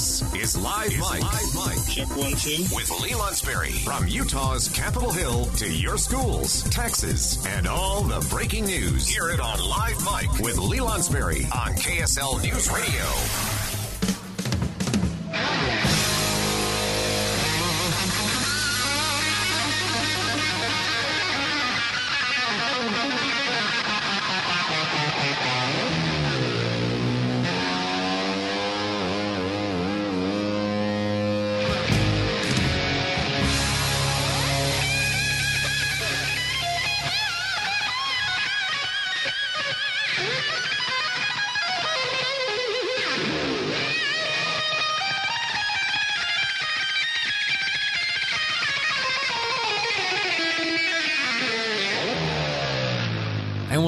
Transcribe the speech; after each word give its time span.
This 0.00 0.22
is 0.34 0.56
Live 0.56 0.92
Mic. 0.92 1.20
Live 1.20 1.54
Mic. 1.54 1.86
Check 1.86 2.16
one, 2.16 2.32
two. 2.32 2.64
With 2.74 2.90
Lee 3.02 3.10
Lonsberry. 3.10 3.84
From 3.84 4.08
Utah's 4.08 4.66
Capitol 4.70 5.12
Hill 5.12 5.44
to 5.58 5.70
your 5.70 5.98
schools, 5.98 6.62
taxes, 6.70 7.44
and 7.46 7.66
all 7.66 8.00
the 8.00 8.26
breaking 8.30 8.64
news. 8.64 9.06
Hear 9.06 9.28
it 9.28 9.40
on 9.40 9.58
Live 9.58 10.02
Mic 10.02 10.38
with 10.38 10.56
Lee 10.56 10.78
Lonsberry 10.78 11.44
on 11.54 11.74
KSL 11.74 12.42
News 12.42 12.72
Radio. 12.72 13.59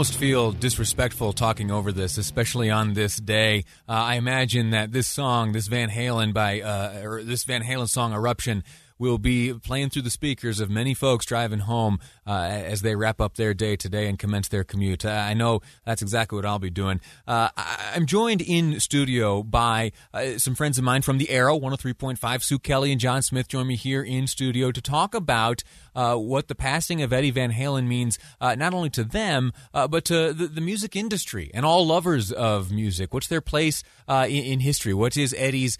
Almost 0.02 0.18
feel 0.18 0.50
disrespectful 0.50 1.32
talking 1.32 1.70
over 1.70 1.92
this, 1.92 2.18
especially 2.18 2.68
on 2.68 2.94
this 2.94 3.18
day. 3.18 3.64
Uh, 3.88 3.92
I 3.92 4.14
imagine 4.16 4.70
that 4.70 4.90
this 4.90 5.06
song, 5.06 5.52
this 5.52 5.68
Van 5.68 5.90
Halen 5.90 6.34
by, 6.34 6.60
uh, 6.60 7.02
or 7.04 7.22
this 7.22 7.44
Van 7.44 7.62
Halen 7.62 7.88
song 7.88 8.12
"Eruption," 8.12 8.64
will 9.02 9.18
be 9.18 9.52
playing 9.52 9.90
through 9.90 10.02
the 10.02 10.10
speakers 10.10 10.60
of 10.60 10.70
many 10.70 10.94
folks 10.94 11.26
driving 11.26 11.58
home 11.58 11.98
uh, 12.24 12.30
as 12.30 12.82
they 12.82 12.94
wrap 12.94 13.20
up 13.20 13.34
their 13.34 13.52
day 13.52 13.74
today 13.74 14.06
and 14.06 14.16
commence 14.16 14.46
their 14.46 14.62
commute. 14.62 15.04
Uh, 15.04 15.10
I 15.10 15.34
know 15.34 15.60
that's 15.84 16.02
exactly 16.02 16.36
what 16.36 16.46
I'll 16.46 16.60
be 16.60 16.70
doing. 16.70 17.00
Uh, 17.26 17.48
I'm 17.56 18.06
joined 18.06 18.40
in 18.40 18.78
studio 18.78 19.42
by 19.42 19.90
uh, 20.14 20.38
some 20.38 20.54
friends 20.54 20.78
of 20.78 20.84
mine 20.84 21.02
from 21.02 21.18
the 21.18 21.30
Arrow 21.30 21.58
103.5. 21.58 22.42
Sue 22.44 22.60
Kelly 22.60 22.92
and 22.92 23.00
John 23.00 23.22
Smith 23.22 23.48
join 23.48 23.66
me 23.66 23.74
here 23.74 24.04
in 24.04 24.28
studio 24.28 24.70
to 24.70 24.80
talk 24.80 25.16
about 25.16 25.64
uh, 25.96 26.14
what 26.14 26.46
the 26.46 26.54
passing 26.54 27.02
of 27.02 27.12
Eddie 27.12 27.32
Van 27.32 27.50
Halen 27.52 27.88
means 27.88 28.20
uh, 28.40 28.54
not 28.54 28.72
only 28.72 28.88
to 28.90 29.02
them, 29.02 29.52
but 29.72 30.04
to 30.04 30.32
the, 30.32 30.46
the, 30.46 30.62
music 30.62 30.94
industry 30.94 31.50
and 31.52 31.66
all 31.66 31.84
lovers 31.84 32.30
of 32.30 32.70
music. 32.70 33.12
What's 33.12 33.26
their 33.26 33.40
place 33.40 33.82
in, 34.08 34.30
in, 34.30 34.60
history? 34.60 34.94
What 34.94 35.16
is 35.16 35.34
Eddie's 35.36 35.76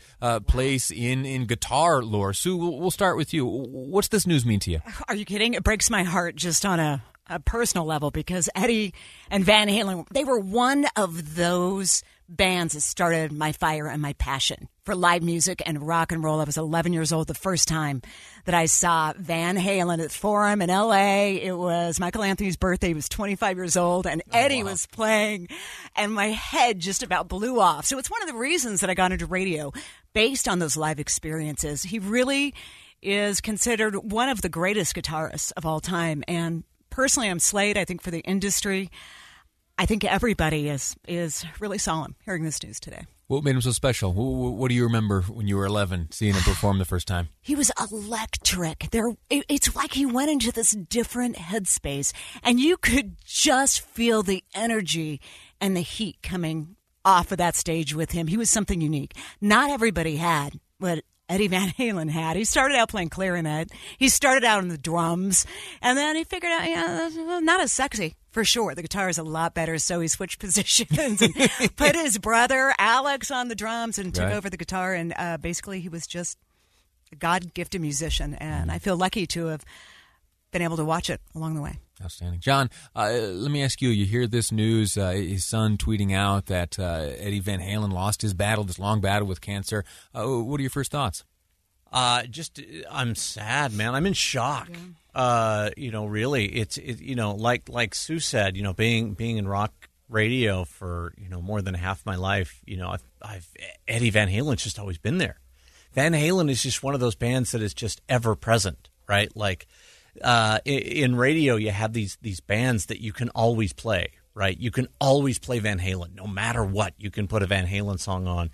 place 0.49 0.91
in, 0.91 1.25
in 1.25 1.47
guitar 1.47 2.03
lore? 2.03 2.33
Sue, 2.33 2.57
we'll, 2.57 2.79
we'll 2.79 2.91
start 2.91 3.12
with 3.17 3.33
you. 3.35 3.47
What's 3.47 4.09
this 4.09 4.27
news 4.27 4.45
mean 4.45 4.61
to 4.61 4.71
you? 4.71 4.81
Are 5.09 5.15
you 5.15 5.25
kidding? 5.25 5.55
It 5.55 5.63
breaks 5.63 5.91
my 5.91 6.03
heart 6.03 6.37
just 6.37 6.65
on 6.65 6.81
a, 6.81 7.03
a 7.29 7.41
personal 7.41 7.87
level 7.87 8.11
because 8.11 8.49
Eddie 8.55 8.95
and 9.31 9.45
Van 9.45 9.69
Halen, 9.69 10.09
they 10.11 10.25
were 10.25 10.39
one 10.39 10.87
of 10.97 11.35
those 11.35 12.03
bands 12.29 12.75
that 12.75 12.81
started 12.81 13.31
my 13.31 13.53
fire 13.53 13.87
and 13.87 14.01
my 14.01 14.15
passion 14.15 14.69
for 14.85 14.95
live 14.95 15.23
music 15.23 15.63
and 15.65 15.87
rock 15.87 16.13
and 16.13 16.25
roll. 16.25 16.41
I 16.41 16.45
was 16.45 16.57
11 16.57 16.93
years 16.93 17.13
old 17.13 17.27
the 17.27 17.35
first 17.35 17.69
time 17.69 18.03
that 18.47 18.55
I 18.55 18.67
saw 18.67 19.13
Van 19.17 19.57
Halen 19.57 20.03
at 20.03 20.11
Forum 20.11 20.63
in 20.63 20.71
LA. 20.71 21.35
It 21.41 21.57
was 21.57 22.01
Michael 22.01 22.23
Anthony's 22.23 22.57
birthday. 22.57 22.89
He 22.89 22.95
was 22.95 23.09
25 23.09 23.57
years 23.57 23.77
old 23.77 24.07
and 24.07 24.23
oh, 24.27 24.39
Eddie 24.39 24.63
wow. 24.63 24.71
was 24.71 24.87
playing 24.87 25.49
and 25.95 26.13
my 26.13 26.29
head 26.29 26.81
just 26.81 27.03
about 27.03 27.29
blew 27.29 27.61
off. 27.61 27.85
So 27.85 27.99
it's 27.99 28.11
one 28.11 28.23
of 28.23 28.29
the 28.29 28.35
reasons 28.35 28.81
that 28.81 28.91
I 28.91 28.95
got 28.95 29.13
into 29.13 29.27
radio 29.27 29.73
based 30.13 30.49
on 30.49 30.59
those 30.59 30.77
live 30.77 30.99
experiences. 30.99 31.83
He 31.83 31.99
really 31.99 32.55
is 33.03 33.41
considered 33.41 33.97
one 33.97 34.29
of 34.29 34.43
the 34.43 34.49
greatest 34.49 34.95
guitarists 34.95 35.53
of 35.57 35.67
all 35.67 35.81
time. 35.81 36.23
And 36.29 36.65
personally, 36.91 37.29
I'm 37.29 37.41
slayed. 37.41 37.77
I 37.77 37.85
think 37.85 38.03
for 38.03 38.11
the 38.11 38.21
industry, 38.21 38.91
I 39.79 39.87
think 39.87 40.05
everybody 40.05 40.69
is 40.69 40.95
is 41.09 41.45
really 41.59 41.79
solemn 41.79 42.15
hearing 42.25 42.45
this 42.45 42.63
news 42.63 42.79
today. 42.79 43.07
What 43.27 43.45
made 43.45 43.55
him 43.55 43.63
so 43.63 43.71
special? 43.71 44.13
What 44.13 44.69
do 44.69 44.75
you 44.75 44.85
remember 44.85 45.23
when 45.23 45.49
you 45.49 45.57
were 45.57 45.65
11 45.65 46.09
seeing 46.11 46.35
him 46.35 46.43
perform 46.43 46.79
the 46.79 46.85
first 46.85 47.09
time? 47.09 47.31
He 47.41 47.55
was 47.55 47.73
electric. 47.91 48.91
There, 48.91 49.17
it's 49.31 49.75
like 49.75 49.95
he 49.95 50.05
went 50.05 50.31
into 50.31 50.53
this 50.53 50.73
different 50.73 51.37
headspace, 51.37 52.13
and 52.43 52.61
you 52.61 52.77
could 52.77 53.17
just 53.25 53.81
feel 53.81 54.23
the 54.23 54.45
energy 54.55 55.19
and 55.63 55.75
the 55.75 55.81
heat 55.81 56.19
coming 56.23 56.77
off 57.07 57.33
of 57.33 57.39
that 57.39 57.57
stage 57.57 57.95
with 57.95 58.13
him. 58.13 58.27
He 58.27 58.37
was 58.37 58.51
something 58.51 58.83
unique. 58.83 59.17
Not 59.41 59.71
everybody 59.71 60.17
had 60.17 60.61
what 60.79 61.03
Eddie 61.33 61.49
Van 61.49 61.69
Halen 61.71 62.11
had. 62.11 62.37
He 62.37 62.45
started 62.45 62.77
out 62.77 62.91
playing 62.91 63.09
clarinet. 63.09 63.71
He 63.97 64.11
started 64.11 64.45
out 64.45 64.59
on 64.59 64.69
the 64.69 64.77
drums, 64.77 65.47
and 65.81 65.97
then 65.97 66.15
he 66.15 66.25
figured 66.25 66.53
out, 66.53 66.69
yeah, 66.69 67.09
not 67.41 67.63
as 67.63 67.73
sexy 67.73 68.17
for 68.31 68.45
sure. 68.45 68.75
The 68.75 68.83
guitar 68.83 69.09
is 69.09 69.17
a 69.17 69.23
lot 69.23 69.55
better, 69.55 69.79
so 69.79 70.01
he 70.01 70.09
switched 70.09 70.39
positions 70.41 71.23
and 71.23 71.35
put 71.77 71.97
his 71.97 72.19
brother 72.19 72.75
Alex 72.79 73.31
on 73.31 73.49
the 73.49 73.55
drums 73.55 73.99
and 73.99 74.15
took 74.15 74.25
right. 74.25 74.35
over 74.35 74.51
the 74.51 74.59
guitar. 74.59 74.93
And 74.93 75.15
uh, 75.17 75.39
basically, 75.39 75.81
he 75.81 75.89
was 75.89 76.07
just 76.07 76.37
a 77.13 77.17
God 77.17 77.55
gifted 77.55 77.81
musician, 77.81 78.35
and 78.35 78.71
I 78.71 78.79
feel 78.79 78.99
lucky 78.99 79.27
to 79.29 79.47
have 79.47 79.65
been 80.53 80.63
able 80.63 80.77
to 80.77 80.85
watch 80.85 81.11
it 81.11 81.21
along 81.35 81.55
the 81.55 81.63
way. 81.63 81.79
Outstanding. 82.03 82.41
John, 82.41 82.71
uh, 82.95 83.11
let 83.11 83.51
me 83.51 83.63
ask 83.63 83.81
you 83.81 83.89
you 83.89 84.07
hear 84.07 84.27
this 84.27 84.53
news, 84.53 84.97
uh, 84.97 85.11
his 85.11 85.45
son 85.45 85.77
tweeting 85.77 86.15
out 86.15 86.47
that 86.47 86.79
uh, 86.79 87.11
Eddie 87.17 87.41
Van 87.41 87.61
Halen 87.61 87.93
lost 87.93 88.23
his 88.23 88.35
battle, 88.35 88.65
this 88.65 88.79
long 88.79 89.01
battle 89.01 89.27
with 89.27 89.41
cancer. 89.41 89.85
Uh, 90.15 90.27
what 90.27 90.59
are 90.59 90.63
your 90.63 90.71
first 90.71 90.91
thoughts? 90.91 91.25
Uh, 91.93 92.23
just, 92.25 92.61
I'm 92.91 93.15
sad, 93.15 93.73
man. 93.73 93.95
I'm 93.95 94.07
in 94.07 94.15
shock. 94.15 94.69
Yeah. 94.71 94.79
Uh, 95.15 95.71
you 95.77 95.91
know, 95.91 96.07
really, 96.07 96.47
it's, 96.47 96.77
it, 96.79 97.01
you 97.01 97.15
know, 97.15 97.35
like, 97.35 97.69
like 97.69 97.95
Sue 97.95 98.19
said, 98.19 98.57
you 98.57 98.63
know, 98.63 98.73
being, 98.73 99.15
being 99.15 99.37
in 99.37 99.47
rock 99.47 99.73
radio 100.09 100.65
for, 100.65 101.13
you 101.17 101.29
know, 101.29 101.41
more 101.43 101.63
than 101.63 101.75
half 101.75 102.05
my 102.07 102.17
life, 102.17 102.61
you 102.65 102.79
know, 102.79 102.89
I've, 102.89 103.05
I've, 103.21 103.49
Eddie 103.87 104.11
Van 104.11 104.29
Halen's 104.29 104.63
just 104.63 104.79
always 104.79 104.99
been 104.99 105.19
there. 105.19 105.39
Van 105.93 106.13
Halen 106.15 106.51
is 106.51 106.63
just 106.63 106.83
one 106.83 106.95
of 106.95 107.01
those 107.01 107.15
bands 107.15 107.53
that 107.53 107.63
is 107.63 107.75
just 107.75 108.01
ever 108.09 108.35
present, 108.35 108.89
right? 109.07 109.35
Like, 109.37 109.67
uh, 110.21 110.59
in 110.65 111.17
radio, 111.17 111.57
you 111.57 111.71
have 111.71 111.93
these 111.93 112.19
these 112.21 112.41
bands 112.41 112.87
that 112.87 113.01
you 113.01 113.13
can 113.13 113.31
always 113.31 113.73
play, 113.73 114.13
right? 114.35 114.59
You 114.59 114.71
can 114.71 114.89
always 115.01 115.39
play 115.39 115.59
Van 115.59 115.79
Halen, 115.79 116.15
no 116.15 116.27
matter 116.27 116.65
what. 116.65 116.95
You 116.99 117.11
can 117.11 117.29
put 117.29 117.43
a 117.43 117.47
Van 117.47 117.67
Halen 117.67 117.99
song 117.99 118.27
on, 118.27 118.51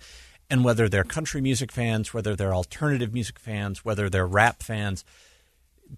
and 0.49 0.63
whether 0.63 0.87
they're 0.87 1.03
country 1.03 1.41
music 1.41 1.71
fans, 1.71 2.13
whether 2.13 2.35
they're 2.35 2.53
alternative 2.53 3.13
music 3.13 3.39
fans, 3.39 3.83
whether 3.83 4.09
they're 4.09 4.27
rap 4.27 4.63
fans, 4.63 5.03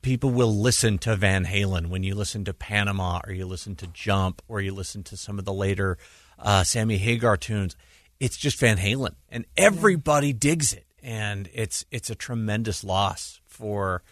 people 0.01 0.31
will 0.31 0.55
listen 0.55 0.97
to 0.99 1.15
Van 1.15 1.45
Halen 1.45 1.87
when 1.87 2.03
you 2.03 2.15
listen 2.15 2.43
to 2.45 2.53
Panama 2.53 3.21
or 3.25 3.33
you 3.33 3.45
listen 3.45 3.75
to 3.77 3.87
Jump 3.87 4.41
or 4.47 4.61
you 4.61 4.73
listen 4.73 5.03
to 5.03 5.17
some 5.17 5.37
of 5.37 5.45
the 5.45 5.53
later 5.53 5.97
uh, 6.39 6.63
Sammy 6.63 6.97
Hagar 6.97 7.37
tunes. 7.37 7.75
It's 8.19 8.37
just 8.37 8.59
Van 8.59 8.77
Halen, 8.77 9.15
and 9.29 9.45
everybody 9.57 10.33
digs 10.33 10.73
it, 10.73 10.85
and 11.01 11.49
it's 11.53 11.85
it's 11.91 12.09
a 12.09 12.15
tremendous 12.15 12.83
loss 12.83 13.41
for 13.47 14.03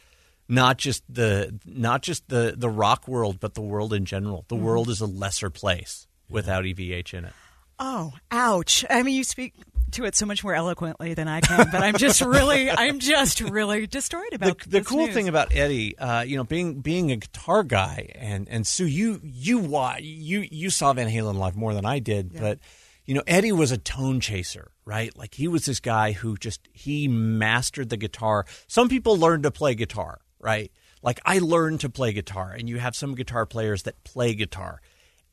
not 0.49 0.77
just 0.77 1.03
the 1.07 1.57
not 1.65 2.01
just 2.01 2.27
the 2.27 2.55
the 2.57 2.69
rock 2.69 3.07
world, 3.07 3.39
but 3.39 3.53
the 3.53 3.61
world 3.61 3.93
in 3.93 4.03
general. 4.03 4.45
The 4.47 4.55
mm 4.55 4.59
world 4.59 4.89
is 4.89 4.99
a 4.99 5.05
lesser 5.05 5.49
place 5.49 6.05
without 6.29 6.65
EVH 6.65 7.13
in 7.13 7.25
it. 7.25 7.33
Oh, 7.79 8.11
ouch! 8.29 8.83
I 8.89 9.03
mean, 9.03 9.15
you 9.15 9.23
speak 9.23 9.53
to 9.91 10.03
it 10.03 10.15
so 10.15 10.25
much 10.25 10.43
more 10.43 10.53
eloquently 10.53 11.13
than 11.13 11.27
I 11.27 11.39
can, 11.39 11.69
but 11.71 11.81
I'm 11.81 11.97
just 11.97 12.21
really, 12.21 12.69
I'm 12.69 12.99
just 12.99 13.39
really 13.41 13.87
destroyed 13.87 14.33
about 14.33 14.59
the, 14.59 14.69
the 14.69 14.81
cool 14.81 15.05
news. 15.05 15.13
thing 15.13 15.27
about 15.29 15.55
Eddie, 15.55 15.97
uh, 15.97 16.21
you 16.21 16.35
know, 16.35 16.43
being 16.43 16.81
being 16.81 17.11
a 17.11 17.15
guitar 17.15 17.63
guy, 17.63 18.09
and 18.15 18.49
and 18.49 18.67
Sue, 18.67 18.85
you 18.85 19.21
you 19.23 19.61
you 19.99 20.47
you 20.51 20.69
saw 20.69 20.91
Van 20.91 21.09
Halen 21.09 21.35
live 21.35 21.55
more 21.55 21.73
than 21.73 21.85
I 21.85 21.99
did, 21.99 22.37
but 22.37 22.59
you 23.05 23.15
know, 23.15 23.23
Eddie 23.25 23.51
was 23.51 23.71
a 23.71 23.77
tone 23.77 24.19
chaser, 24.19 24.71
right? 24.85 25.15
Like 25.17 25.33
he 25.33 25.47
was 25.47 25.65
this 25.65 25.79
guy 25.79 26.11
who 26.11 26.37
just 26.37 26.67
he 26.73 27.07
mastered 27.07 27.89
the 27.89 27.97
guitar. 27.97 28.45
Some 28.67 28.89
people 28.89 29.17
learn 29.17 29.41
to 29.43 29.51
play 29.51 29.73
guitar, 29.73 30.19
right? 30.39 30.71
Like 31.01 31.19
I 31.25 31.39
learned 31.39 31.81
to 31.81 31.89
play 31.89 32.13
guitar, 32.13 32.51
and 32.51 32.67
you 32.69 32.79
have 32.79 32.95
some 32.95 33.15
guitar 33.15 33.45
players 33.45 33.83
that 33.83 34.03
play 34.03 34.33
guitar. 34.33 34.81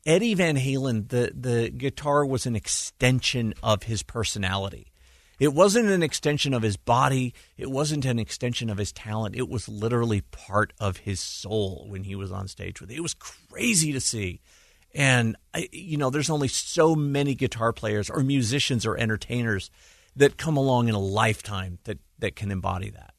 Eddie 0.05 0.35
Van 0.35 0.57
Halen, 0.57 1.09
the 1.09 1.31
the 1.35 1.69
guitar 1.69 2.25
was 2.25 2.45
an 2.45 2.55
extension 2.55 3.53
of 3.61 3.83
his 3.83 4.03
personality. 4.03 4.91
It 5.39 5.53
wasn't 5.53 5.89
an 5.89 6.01
extension 6.01 6.53
of 6.53 6.63
his 6.63 6.77
body. 6.77 7.33
It 7.57 7.69
wasn't 7.69 8.05
an 8.05 8.17
extension 8.17 8.69
of 8.69 8.77
his 8.77 8.91
talent. 8.91 9.35
It 9.35 9.47
was 9.47 9.69
literally 9.69 10.21
part 10.21 10.73
of 10.79 10.97
his 10.97 11.19
soul 11.19 11.85
when 11.89 12.03
he 12.03 12.15
was 12.15 12.31
on 12.31 12.47
stage 12.47 12.81
with 12.81 12.89
it. 12.89 12.97
It 12.97 13.03
was 13.03 13.13
crazy 13.13 13.93
to 13.93 14.01
see. 14.01 14.41
And, 14.95 15.35
I, 15.53 15.69
you 15.71 15.97
know, 15.97 16.09
there's 16.09 16.31
only 16.31 16.47
so 16.47 16.95
many 16.95 17.35
guitar 17.35 17.71
players 17.71 18.09
or 18.09 18.23
musicians 18.23 18.83
or 18.83 18.97
entertainers 18.97 19.69
that 20.15 20.37
come 20.37 20.57
along 20.57 20.87
in 20.87 20.95
a 20.95 20.99
lifetime 20.99 21.77
that, 21.83 21.99
that 22.17 22.35
can 22.35 22.49
embody 22.49 22.89
that. 22.89 23.13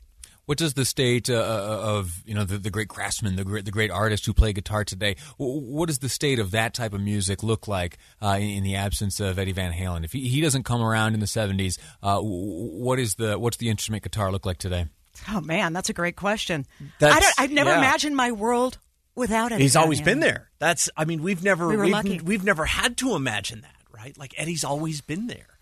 What 0.49 0.57
does 0.57 0.73
the 0.73 0.87
state 0.87 1.29
uh, 1.29 1.35
of 1.83 2.23
you 2.25 2.33
know 2.33 2.43
the, 2.43 2.57
the 2.57 2.71
great 2.71 2.89
craftsmen, 2.89 3.37
the 3.37 3.45
great 3.45 3.67
the 3.67 3.71
great 3.71 3.91
artists 3.91 4.25
who 4.25 4.33
play 4.33 4.55
guitar 4.55 4.83
today? 4.83 5.17
What 5.37 5.89
does 5.89 5.99
the 5.99 6.09
state 6.09 6.39
of 6.39 6.53
that 6.53 6.73
type 6.73 6.95
of 6.95 7.03
music 7.03 7.43
look 7.43 7.69
like 7.69 7.99
uh, 8.23 8.39
in, 8.41 8.63
the 8.63 8.75
absence 8.77 9.21
of 9.21 9.39
Eddie 9.39 9.53
Van 9.53 9.75
Halen? 9.75 10.07
If 10.07 10.13
he, 10.13 10.27
he 10.27 10.41
doesn't 10.41 10.63
come 10.63 10.81
around 10.81 11.13
in 11.13 11.21
the 11.21 11.27
seventies, 11.27 11.77
uh, 12.03 12.19
what 12.23 12.99
is 12.99 13.17
the 13.17 13.39
what's 13.39 13.59
the 13.59 13.69
instrument 13.69 14.05
guitar 14.05 14.33
look 14.33 14.47
like 14.47 14.57
today? 14.57 14.87
Oh 15.29 15.43
man, 15.43 15.75
that's 15.75 15.91
a 15.91 15.93
great 15.93 16.17
question. 16.17 16.65
That's- 16.99 17.15
I 17.15 17.21
don't, 17.21 17.35
I've 17.37 17.53
never 17.53 17.69
yeah. 17.69 17.81
imagined 17.81 18.17
my 18.17 18.33
world 18.33 18.79
without 19.15 19.53
Eddie. 19.53 19.65
He's 19.65 19.75
Van 19.75 19.83
always 19.83 20.01
been 20.01 20.21
there. 20.21 20.49
That's 20.61 20.89
I 20.97 21.05
mean 21.05 21.23
we've 21.23 21.45
never 21.45 21.69
We 21.69 21.77
were 21.77 21.85
have 21.85 21.93
lucky. 21.93 22.21
we've 22.21 22.45
never 22.45 22.65
had 22.65 22.97
to 22.97 23.15
imagine 23.15 23.61
that, 23.61 23.77
right? 23.93 24.17
Like 24.17 24.33
Eddie's 24.39 24.65
always 24.65 25.03
been 25.03 25.27
there. 25.27 25.58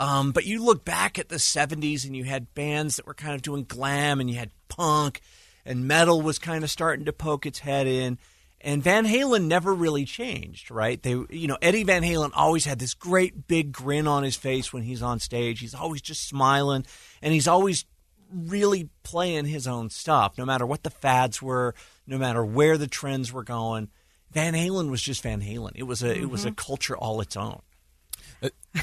Um, 0.00 0.32
but 0.32 0.46
you 0.46 0.64
look 0.64 0.82
back 0.82 1.18
at 1.18 1.28
the 1.28 1.36
70s 1.36 2.06
and 2.06 2.16
you 2.16 2.24
had 2.24 2.54
bands 2.54 2.96
that 2.96 3.06
were 3.06 3.14
kind 3.14 3.34
of 3.34 3.42
doing 3.42 3.64
glam 3.64 4.18
and 4.18 4.30
you 4.30 4.36
had 4.36 4.50
punk 4.68 5.20
and 5.66 5.86
metal 5.86 6.22
was 6.22 6.38
kind 6.38 6.64
of 6.64 6.70
starting 6.70 7.04
to 7.04 7.12
poke 7.12 7.44
its 7.44 7.58
head 7.58 7.86
in. 7.86 8.18
And 8.62 8.82
Van 8.82 9.06
Halen 9.06 9.44
never 9.44 9.74
really 9.74 10.06
changed, 10.06 10.70
right? 10.70 11.02
They, 11.02 11.10
you 11.10 11.46
know, 11.46 11.58
Eddie 11.60 11.84
Van 11.84 12.02
Halen 12.02 12.30
always 12.34 12.64
had 12.64 12.78
this 12.78 12.94
great 12.94 13.46
big 13.46 13.72
grin 13.72 14.06
on 14.06 14.22
his 14.22 14.36
face 14.36 14.72
when 14.72 14.82
he's 14.82 15.02
on 15.02 15.18
stage. 15.18 15.60
He's 15.60 15.74
always 15.74 16.00
just 16.00 16.26
smiling 16.26 16.86
and 17.20 17.34
he's 17.34 17.48
always 17.48 17.84
really 18.32 18.88
playing 19.02 19.44
his 19.46 19.66
own 19.66 19.90
stuff, 19.90 20.38
no 20.38 20.46
matter 20.46 20.64
what 20.64 20.82
the 20.82 20.90
fads 20.90 21.42
were, 21.42 21.74
no 22.06 22.16
matter 22.16 22.44
where 22.44 22.78
the 22.78 22.86
trends 22.86 23.32
were 23.32 23.44
going. 23.44 23.88
Van 24.30 24.54
Halen 24.54 24.90
was 24.90 25.02
just 25.02 25.22
Van 25.22 25.42
Halen. 25.42 25.72
It 25.74 25.82
was 25.82 26.02
a 26.02 26.16
it 26.16 26.30
was 26.30 26.44
a 26.44 26.52
culture 26.52 26.96
all 26.96 27.20
its 27.20 27.36
own. 27.36 27.60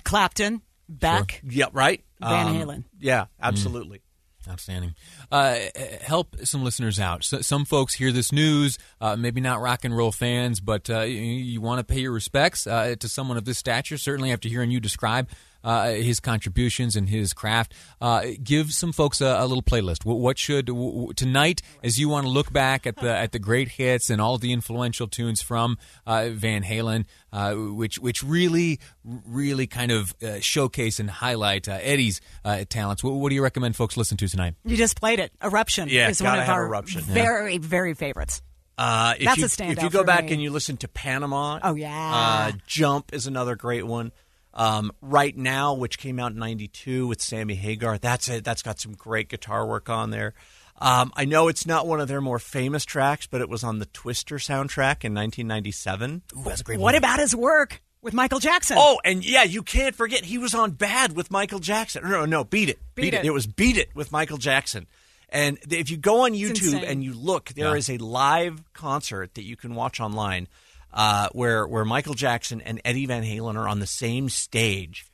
Clapton, 0.04 0.62
Beck, 0.89 1.42
Yeah, 1.48 1.66
right. 1.74 2.04
Van 2.19 2.48
Um, 2.48 2.56
Halen. 2.56 2.84
Yeah, 3.00 3.25
absolutely. 3.42 4.01
Outstanding. 4.50 4.95
Uh, 5.30 5.57
help 6.01 6.38
some 6.45 6.63
listeners 6.63 7.01
out. 7.01 7.25
So, 7.25 7.42
some 7.42 7.66
folks 7.66 7.94
hear 7.95 8.13
this 8.13 8.31
news, 8.31 8.78
uh, 9.01 9.18
maybe 9.18 9.42
not 9.42 9.60
rock 9.60 9.84
and 9.84 9.95
roll 9.95 10.13
fans, 10.13 10.62
but 10.62 10.89
uh, 10.89 11.01
you, 11.01 11.19
you 11.19 11.60
want 11.60 11.80
to 11.80 11.84
pay 11.84 12.00
your 12.00 12.13
respects 12.13 12.66
uh, 12.66 12.95
to 12.98 13.10
someone 13.10 13.36
of 13.36 13.44
this 13.44 13.57
stature. 13.57 13.98
Certainly, 13.98 14.31
after 14.31 14.48
hearing 14.48 14.72
you 14.72 14.80
describe 14.80 15.30
uh, 15.68 15.90
his 16.10 16.19
contributions 16.22 16.96
and 16.96 17.10
his 17.10 17.34
craft, 17.34 17.74
uh, 18.00 18.22
give 18.44 18.72
some 18.72 18.92
folks 18.94 19.19
a, 19.22 19.25
a 19.25 19.46
little 19.46 19.62
playlist. 19.72 20.06
What, 20.06 20.18
what 20.19 20.38
should 20.40 20.68
w- 20.68 20.92
w- 20.92 21.14
tonight, 21.14 21.62
as 21.84 21.98
you 22.00 22.08
want 22.10 22.25
to 22.25 22.31
look 22.31 22.52
back 22.54 22.88
at 22.88 22.96
the 22.96 23.12
at 23.24 23.31
the 23.34 23.40
great 23.40 23.68
hits 23.80 24.10
and 24.10 24.22
all 24.22 24.38
the 24.38 24.52
influential 24.54 25.08
tunes 25.08 25.42
from 25.42 25.78
uh, 26.06 26.30
Van 26.31 26.64
Halen, 26.64 27.06
uh, 27.34 27.54
which 27.54 28.00
which 28.00 28.24
really 28.24 28.80
really 29.04 29.68
kind 29.68 29.92
of 29.92 30.16
uh, 30.24 30.40
showcase 30.40 31.00
and 31.00 31.10
highlight 31.10 31.68
uh, 31.68 31.78
Eddie's 31.81 32.22
uh, 32.46 32.64
talents. 32.69 33.04
What, 33.04 33.14
what 33.16 33.30
do 33.30 33.36
you 33.36 33.44
recommend 33.44 33.75
folks 33.75 33.98
listen 33.98 34.18
to 34.18 34.28
tonight? 34.28 34.56
You 34.66 34.78
just 34.78 35.00
played 35.00 35.19
it. 35.19 35.31
Eruption 35.44 35.90
Yeah, 35.90 36.10
is 36.10 36.22
one 36.24 36.40
of 36.40 36.48
our 36.50 36.66
Eruption. 36.66 37.02
very, 37.02 37.58
very 37.58 37.94
favorites. 37.94 38.42
Uh, 38.78 39.16
if 39.18 39.25
That's 39.25 39.38
you, 39.40 39.46
a 39.46 39.48
standout 39.48 39.78
If 39.78 39.84
you 39.84 39.90
go 39.90 40.00
for 40.00 40.06
back 40.06 40.25
me. 40.25 40.34
and 40.34 40.42
you 40.42 40.52
listen 40.52 40.78
to 40.78 40.88
Panama, 40.88 41.60
Oh, 41.64 41.74
yeah. 41.74 42.50
uh, 42.54 42.58
Jump 42.68 43.12
is 43.12 43.25
another 43.25 43.56
great 43.56 43.86
one. 43.88 44.12
Um, 44.57 44.92
right 45.01 45.38
now, 45.38 45.75
which 45.75 46.00
came 46.00 46.19
out 46.19 46.31
in 46.33 46.39
'92 46.39 47.07
with 47.07 47.21
Sammy 47.21 47.56
Hagar, 47.56 47.98
that's 47.98 48.27
it. 48.27 48.44
That's 48.44 48.63
got 48.63 48.80
some 48.80 48.94
great 48.94 49.30
guitar 49.30 49.65
work 49.65 49.88
on 49.88 50.09
there. 50.09 50.33
Um, 50.80 51.12
I 51.15 51.25
know 51.25 51.48
it's 51.48 51.65
not 51.65 51.88
one 51.88 52.00
of 52.00 52.07
their 52.07 52.21
more 52.21 52.39
famous 52.39 52.86
tracks, 52.86 53.27
but 53.27 53.42
it 53.42 53.50
was 53.50 53.63
on 53.63 53.80
the 53.80 53.86
Twister 53.88 54.36
soundtrack 54.36 55.04
in 55.04 55.13
1997. 55.13 56.24
Ooh, 56.36 56.44
that's 56.44 56.62
a 56.62 56.63
great 56.63 56.80
What 56.80 56.95
about 56.95 57.19
his 57.19 57.36
work 57.36 57.81
with 58.01 58.13
Michael 58.13 58.39
Jackson? 58.39 58.77
Oh, 58.80 59.00
and 59.04 59.25
yeah, 59.25 59.44
you 59.44 59.63
can't 59.63 59.95
forget 59.95 60.25
he 60.25 60.38
was 60.38 60.54
on 60.54 60.71
Bad 60.71 61.15
with 61.15 61.31
Michael 61.31 61.59
Jackson. 61.59 62.04
No, 62.09 62.25
no, 62.25 62.44
Beat 62.44 62.69
It. 62.69 62.80
Beat 62.95 63.13
It. 63.13 63.25
It 63.25 63.33
was 63.33 63.48
Beat 63.48 63.77
It 63.77 63.89
with 63.95 64.12
Michael 64.12 64.38
Jackson. 64.38 64.88
And 65.30 65.57
if 65.69 65.89
you 65.89 65.98
go 65.98 66.21
on 66.21 66.31
YouTube 66.31 66.83
and 66.88 67.04
you 67.04 67.13
look, 67.13 67.50
there 67.50 67.75
is 67.75 67.89
a 67.89 67.98
live 67.98 68.62
concert 68.74 69.33
that 69.36 69.44
you 69.44 69.57
can 69.57 69.75
watch 69.75 70.00
online 70.00 70.48
uh, 70.94 71.30
where 71.31 71.68
where 71.68 71.86
Michael 71.86 72.13
Jackson 72.13 72.62
and 72.62 72.81
Eddie 72.84 73.06
Van 73.06 73.24
Halen 73.24 73.56
are 73.56 73.68
on 73.68 73.80
the 73.80 73.88
same 73.88 74.30
stage, 74.30 75.06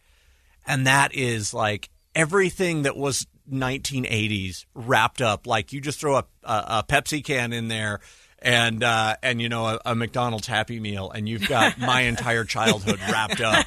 and 0.66 0.88
that 0.88 1.14
is 1.14 1.54
like 1.54 1.90
everything 2.16 2.84
that 2.84 2.96
was 2.96 3.28
1980s 3.52 4.66
wrapped 4.74 5.22
up. 5.22 5.48
Like 5.48 5.74
you 5.74 5.82
just 5.82 6.00
throw 6.00 6.18
a, 6.18 6.26
a, 6.44 6.64
a 6.68 6.86
Pepsi 6.88 7.24
can 7.24 7.54
in 7.54 7.68
there. 7.68 8.00
And 8.46 8.84
uh, 8.84 9.16
and 9.24 9.42
you 9.42 9.48
know 9.48 9.68
a, 9.68 9.80
a 9.86 9.96
McDonald's 9.96 10.48
Happy 10.48 10.78
Meal, 10.78 11.10
and 11.10 11.30
you've 11.30 11.48
got 11.48 11.78
my 11.80 12.02
entire 12.02 12.44
childhood 12.44 13.00
wrapped 13.10 13.40
up 13.40 13.66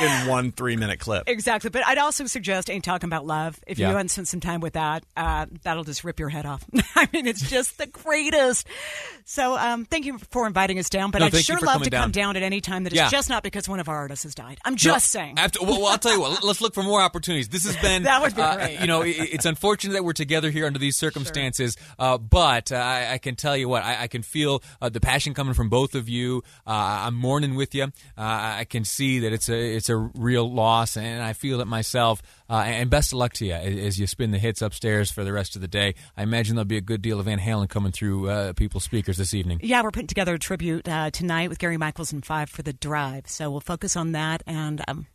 in 0.00 0.26
one 0.28 0.52
three 0.52 0.76
minute 0.76 0.98
clip. 1.00 1.24
Exactly, 1.26 1.70
but 1.70 1.84
I'd 1.86 1.98
also 1.98 2.26
suggest 2.26 2.70
"Ain't 2.70 2.84
Talking 2.84 3.08
About 3.08 3.26
Love." 3.26 3.58
If 3.66 3.78
Yeah. 3.78 3.88
you 3.88 3.94
haven't 3.94 4.10
spent 4.10 4.28
some 4.28 4.40
time 4.40 4.60
with 4.60 4.74
that, 4.74 5.04
uh, 5.16 5.46
that'll 5.62 5.84
just 5.84 6.04
rip 6.04 6.18
your 6.20 6.28
head 6.28 6.46
off. 6.46 6.64
I 6.96 7.08
mean, 7.12 7.26
it's 7.26 7.48
just 7.48 7.78
the 7.78 7.86
greatest. 7.86 8.66
So, 9.24 9.56
um, 9.58 9.84
thank 9.84 10.06
you 10.06 10.18
for 10.30 10.46
inviting 10.46 10.78
us 10.78 10.88
down. 10.88 11.10
But 11.10 11.18
No, 11.18 11.26
I'd 11.26 11.36
sure 11.44 11.58
love 11.60 11.82
to 11.82 11.90
come 11.90 12.10
down. 12.10 12.32
down 12.32 12.36
at 12.36 12.42
any 12.42 12.60
time 12.60 12.84
that 12.84 12.92
is 12.92 12.96
Yeah. 12.98 13.10
just 13.10 13.28
not 13.28 13.42
because 13.42 13.68
one 13.68 13.78
of 13.80 13.88
our 13.88 13.96
artists 13.96 14.22
has 14.22 14.34
died. 14.34 14.58
I'm 14.64 14.76
just 14.76 15.14
No, 15.14 15.20
saying. 15.20 15.38
after- 15.38 15.62
well, 15.62 15.84
I'll 15.86 15.98
tell 15.98 16.12
you 16.14 16.20
what. 16.20 16.42
Let's 16.48 16.60
look 16.60 16.72
for 16.74 16.82
more 16.82 17.02
opportunities. 17.02 17.48
This 17.48 17.66
has 17.66 17.76
been 17.82 18.04
That 18.04 18.22
would 18.22 18.34
be 18.34 18.40
uh, 18.42 18.56
great. 18.56 18.80
You 18.80 18.86
know, 18.86 19.02
it, 19.02 19.10
it's 19.10 19.44
unfortunate 19.44 19.92
that 19.94 20.04
we're 20.04 20.12
together 20.14 20.50
here 20.50 20.66
under 20.66 20.78
these 20.78 20.96
circumstances, 20.96 21.76
uh, 21.98 22.16
but 22.18 22.72
uh, 22.72 22.76
I, 22.76 23.12
I 23.14 23.18
can 23.18 23.36
tell 23.36 23.56
you 23.56 23.68
what. 23.68 23.84
I, 23.84 24.04
I 24.04 24.06
can 24.08 24.22
feel 24.22 24.62
uh, 24.80 24.88
the 24.88 25.00
passion 25.00 25.34
coming 25.34 25.52
from 25.54 25.68
both 25.68 25.94
of 25.94 26.08
you. 26.08 26.42
Uh, 26.66 26.70
I'm 27.06 27.14
mourning 27.14 27.54
with 27.54 27.74
you. 27.74 27.84
Uh, 27.84 27.90
I 28.16 28.66
can 28.68 28.84
see 28.84 29.18
that 29.20 29.32
it's 29.32 29.48
a 29.48 29.76
it's 29.76 29.87
a 29.88 29.96
real 29.96 30.50
loss, 30.52 30.96
and 30.96 31.22
I 31.22 31.32
feel 31.32 31.60
it 31.60 31.66
myself. 31.66 32.22
Uh, 32.50 32.62
and 32.66 32.88
best 32.90 33.12
of 33.12 33.18
luck 33.18 33.32
to 33.34 33.46
you 33.46 33.52
as, 33.52 33.76
as 33.78 33.98
you 33.98 34.06
spin 34.06 34.30
the 34.30 34.38
hits 34.38 34.62
upstairs 34.62 35.10
for 35.10 35.24
the 35.24 35.32
rest 35.32 35.54
of 35.56 35.62
the 35.62 35.68
day. 35.68 35.94
I 36.16 36.22
imagine 36.22 36.56
there'll 36.56 36.64
be 36.66 36.76
a 36.76 36.80
good 36.80 37.02
deal 37.02 37.18
of 37.20 37.26
Van 37.26 37.38
Halen 37.38 37.68
coming 37.68 37.92
through 37.92 38.28
uh, 38.30 38.52
people's 38.54 38.84
speakers 38.84 39.16
this 39.16 39.34
evening. 39.34 39.60
Yeah, 39.62 39.82
we're 39.82 39.90
putting 39.90 40.06
together 40.06 40.34
a 40.34 40.38
tribute 40.38 40.88
uh, 40.88 41.10
tonight 41.10 41.48
with 41.50 41.58
Gary 41.58 41.76
Michaels 41.76 42.12
and 42.12 42.24
Five 42.24 42.48
for 42.50 42.62
the 42.62 42.72
Drive. 42.72 43.28
So 43.28 43.50
we'll 43.50 43.60
focus 43.60 43.96
on 43.96 44.12
that, 44.12 44.42
and 44.46 44.82
um, 44.88 45.06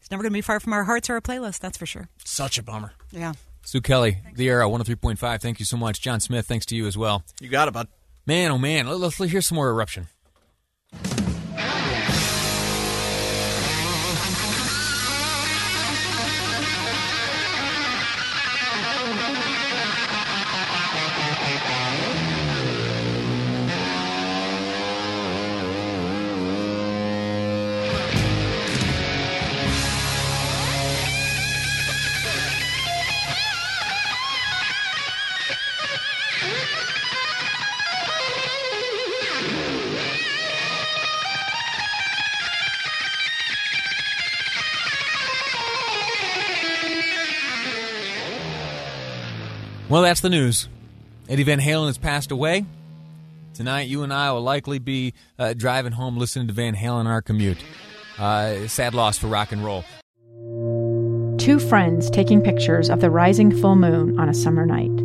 it's 0.00 0.10
never 0.10 0.22
going 0.22 0.32
to 0.32 0.36
be 0.36 0.40
far 0.42 0.60
from 0.60 0.72
our 0.72 0.84
hearts 0.84 1.08
or 1.10 1.14
our 1.14 1.20
playlist. 1.20 1.60
That's 1.60 1.78
for 1.78 1.86
sure. 1.86 2.08
Such 2.24 2.58
a 2.58 2.62
bummer. 2.62 2.92
Yeah. 3.12 3.34
Sue 3.62 3.80
Kelly, 3.80 4.18
the 4.34 4.48
Arrow 4.48 4.70
103.5. 4.70 5.40
Thank 5.40 5.58
you 5.60 5.66
so 5.66 5.76
much. 5.76 6.00
John 6.00 6.18
Smith, 6.20 6.46
thanks 6.46 6.66
to 6.66 6.76
you 6.76 6.86
as 6.86 6.96
well. 6.96 7.22
You 7.40 7.48
got 7.48 7.68
it, 7.68 7.74
bud. 7.74 7.88
Man, 8.26 8.50
oh 8.50 8.58
man, 8.58 8.86
Let- 8.86 8.98
let's 8.98 9.16
hear 9.18 9.40
some 9.42 9.56
more 9.56 9.68
eruption. 9.70 10.08
Well, 49.90 50.02
that's 50.02 50.20
the 50.20 50.30
news. 50.30 50.68
Eddie 51.28 51.42
Van 51.42 51.58
Halen 51.58 51.86
has 51.86 51.98
passed 51.98 52.30
away. 52.30 52.64
Tonight, 53.54 53.88
you 53.88 54.04
and 54.04 54.12
I 54.12 54.30
will 54.30 54.40
likely 54.40 54.78
be 54.78 55.14
uh, 55.36 55.52
driving 55.52 55.90
home 55.90 56.16
listening 56.16 56.46
to 56.46 56.52
Van 56.52 56.76
Halen 56.76 57.00
on 57.00 57.06
our 57.08 57.20
commute. 57.20 57.58
Uh, 58.16 58.68
sad 58.68 58.94
loss 58.94 59.18
for 59.18 59.26
rock 59.26 59.50
and 59.50 59.64
roll. 59.64 59.84
two 61.38 61.58
friends 61.58 62.08
taking 62.08 62.40
pictures 62.40 62.88
of 62.88 63.00
the 63.00 63.10
rising 63.10 63.50
full 63.60 63.74
moon 63.74 64.16
on 64.20 64.28
a 64.28 64.34
summer 64.34 64.64
night. 64.64 64.96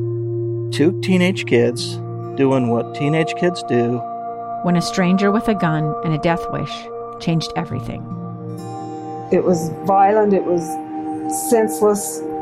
Two 0.71 1.01
teenage 1.01 1.47
kids 1.47 1.95
doing 2.37 2.69
what 2.69 2.93
teenage 2.93 3.33
kids 3.35 3.63
do. 3.63 3.97
When 4.61 4.75
a 4.75 4.81
stranger 4.81 5.31
with 5.31 5.47
a 5.47 5.55
gun 5.55 5.95
and 6.03 6.13
a 6.13 6.19
death 6.19 6.45
wish 6.51 6.71
changed 7.19 7.51
everything. 7.55 8.01
It 9.31 9.43
was 9.43 9.69
violent, 9.87 10.33
it 10.33 10.43
was 10.43 10.61
senseless, 11.49 12.19